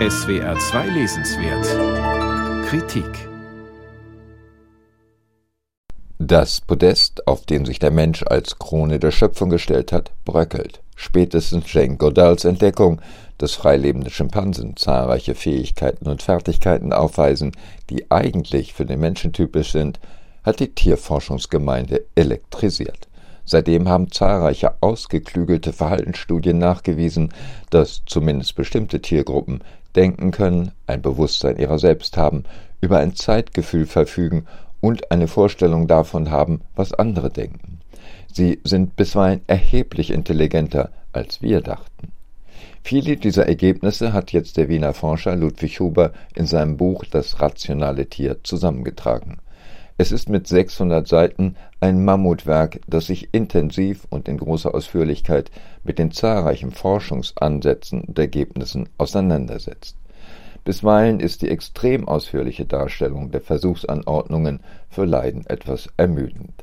[0.00, 3.28] SWR 2 Lesenswert Kritik
[6.18, 10.82] Das Podest, auf dem sich der Mensch als Krone der Schöpfung gestellt hat, bröckelt.
[10.96, 13.00] Spätestens Jane Goodalls Entdeckung,
[13.38, 17.52] dass freilebende Schimpansen zahlreiche Fähigkeiten und Fertigkeiten aufweisen,
[17.88, 20.00] die eigentlich für den Menschen typisch sind,
[20.42, 23.06] hat die Tierforschungsgemeinde elektrisiert.
[23.44, 27.32] Seitdem haben zahlreiche ausgeklügelte Verhaltensstudien nachgewiesen,
[27.70, 29.62] dass zumindest bestimmte Tiergruppen
[29.96, 32.44] denken können, ein Bewusstsein ihrer selbst haben,
[32.80, 34.46] über ein Zeitgefühl verfügen
[34.80, 37.80] und eine Vorstellung davon haben, was andere denken.
[38.32, 42.12] Sie sind bisweilen erheblich intelligenter, als wir dachten.
[42.82, 48.06] Viele dieser Ergebnisse hat jetzt der Wiener Forscher Ludwig Huber in seinem Buch Das rationale
[48.06, 49.38] Tier zusammengetragen.
[49.96, 55.52] Es ist mit 600 Seiten ein Mammutwerk, das sich intensiv und in großer Ausführlichkeit
[55.84, 59.96] mit den zahlreichen Forschungsansätzen und Ergebnissen auseinandersetzt.
[60.64, 66.54] Bisweilen ist die extrem ausführliche Darstellung der Versuchsanordnungen für Leiden etwas ermüdend.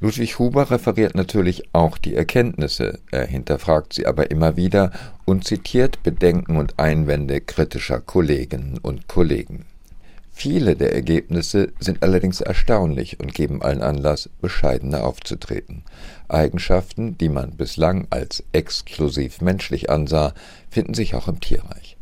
[0.00, 4.92] Ludwig Huber referiert natürlich auch die Erkenntnisse, er hinterfragt sie aber immer wieder
[5.26, 9.66] und zitiert Bedenken und Einwände kritischer Kolleginnen und Kollegen.
[10.32, 15.84] Viele der Ergebnisse sind allerdings erstaunlich und geben allen Anlass, bescheidener aufzutreten.
[16.28, 20.34] Eigenschaften, die man bislang als exklusiv menschlich ansah,
[20.70, 21.96] finden sich auch im Tierreich.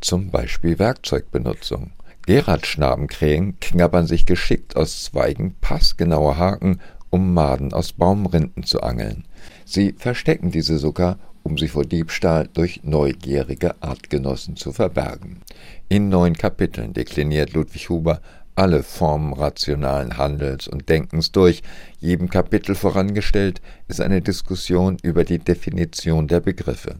[0.00, 1.92] Zum Beispiel Werkzeugbenutzung.
[2.26, 6.80] Geradschnabenkrähen knabbern sich geschickt aus Zweigen passgenaue Haken,
[7.16, 9.24] um Maden aus Baumrinden zu angeln.
[9.64, 15.40] Sie verstecken diese sogar, um sie vor Diebstahl durch neugierige Artgenossen zu verbergen.
[15.88, 18.20] In neun Kapiteln dekliniert Ludwig Huber
[18.54, 21.62] alle Formen rationalen Handelns und Denkens durch.
[22.00, 26.96] Jedem Kapitel vorangestellt ist eine Diskussion über die Definition der Begriffe.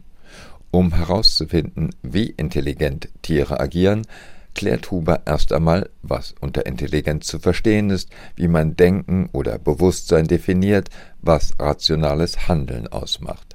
[0.71, 4.07] Um herauszufinden, wie intelligent Tiere agieren,
[4.57, 10.27] klärt Huber erst einmal, was unter Intelligenz zu verstehen ist, wie man Denken oder Bewusstsein
[10.27, 10.89] definiert,
[11.21, 13.55] was rationales Handeln ausmacht.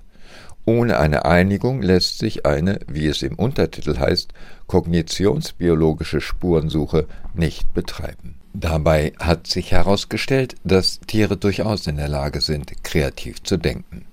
[0.63, 4.31] Ohne eine Einigung lässt sich eine, wie es im Untertitel heißt,
[4.67, 8.35] kognitionsbiologische Spurensuche nicht betreiben.
[8.53, 14.05] Dabei hat sich herausgestellt, dass Tiere durchaus in der Lage sind, kreativ zu denken.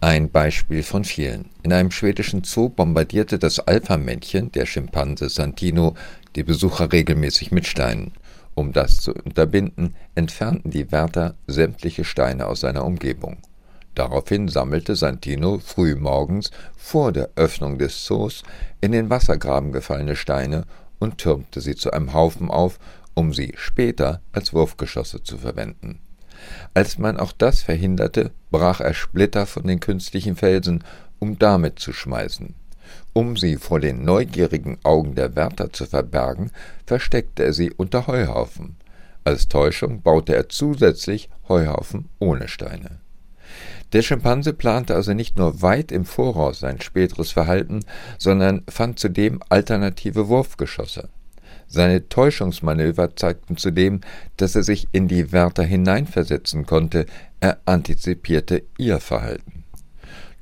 [0.00, 1.46] Ein Beispiel von vielen.
[1.62, 5.94] In einem schwedischen Zoo bombardierte das Alpha-Männchen, der Schimpanse Santino,
[6.36, 8.12] die Besucher regelmäßig mit Steinen.
[8.54, 13.38] Um das zu unterbinden, entfernten die Wärter sämtliche Steine aus seiner Umgebung.
[13.94, 18.42] Daraufhin sammelte Santino frühmorgens vor der Öffnung des Zoos
[18.80, 20.64] in den Wassergraben gefallene Steine
[20.98, 22.78] und türmte sie zu einem Haufen auf,
[23.14, 26.00] um sie später als Wurfgeschosse zu verwenden.
[26.74, 30.82] Als man auch das verhinderte, brach er Splitter von den künstlichen Felsen,
[31.20, 32.54] um damit zu schmeißen.
[33.12, 36.50] Um sie vor den neugierigen Augen der Wärter zu verbergen,
[36.86, 38.76] versteckte er sie unter Heuhaufen.
[39.24, 43.00] Als Täuschung baute er zusätzlich Heuhaufen ohne Steine.
[43.92, 47.80] Der Schimpanse plante also nicht nur weit im Voraus sein späteres Verhalten,
[48.18, 51.08] sondern fand zudem alternative Wurfgeschosse.
[51.68, 54.00] Seine Täuschungsmanöver zeigten zudem,
[54.36, 57.06] dass er sich in die Wärter hineinversetzen konnte,
[57.40, 59.53] er antizipierte ihr Verhalten.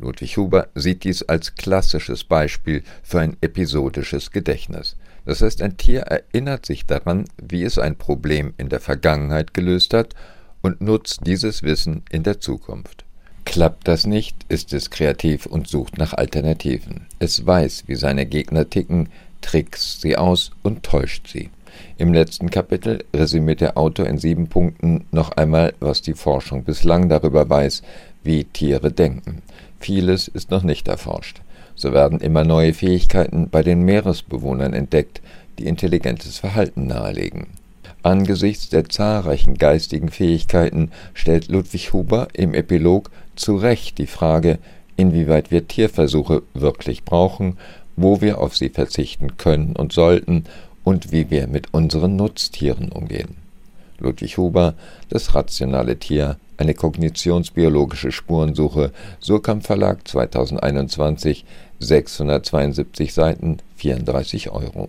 [0.02, 4.96] Ludwig Huber sieht dies als klassisches Beispiel für ein episodisches Gedächtnis.
[5.24, 9.94] Das heißt, ein Tier erinnert sich daran, wie es ein Problem in der Vergangenheit gelöst
[9.94, 10.14] hat
[10.60, 13.04] und nutzt dieses Wissen in der Zukunft.
[13.44, 17.06] Klappt das nicht, ist es kreativ und sucht nach Alternativen.
[17.18, 19.08] Es weiß, wie seine Gegner ticken,
[19.40, 21.50] trickst sie aus und täuscht sie.
[21.98, 27.08] Im letzten Kapitel resümiert der Autor in sieben Punkten noch einmal, was die Forschung bislang
[27.08, 27.82] darüber weiß,
[28.22, 29.42] wie Tiere denken.
[29.82, 31.40] Vieles ist noch nicht erforscht.
[31.74, 35.20] So werden immer neue Fähigkeiten bei den Meeresbewohnern entdeckt,
[35.58, 37.48] die intelligentes Verhalten nahelegen.
[38.04, 44.58] Angesichts der zahlreichen geistigen Fähigkeiten stellt Ludwig Huber im Epilog zu Recht die Frage,
[44.96, 47.58] inwieweit wir Tierversuche wirklich brauchen,
[47.96, 50.44] wo wir auf sie verzichten können und sollten
[50.84, 53.36] und wie wir mit unseren Nutztieren umgehen.
[53.98, 54.74] Ludwig Huber,
[55.08, 61.44] Das rationale Tier, eine kognitionsbiologische Spurensuche, Surkamp Verlag 2021,
[61.80, 64.88] 672 Seiten, 34 Euro